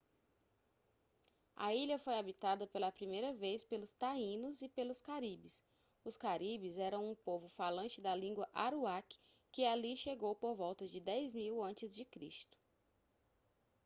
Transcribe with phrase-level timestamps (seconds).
[1.55, 5.63] a ilha foi habitada pela primeira vez pelos taínos e pelos caribes
[6.03, 9.19] os caribes eram um povo falante da língua aruaque
[9.51, 12.57] que ali chegou por volta de 10.000 ac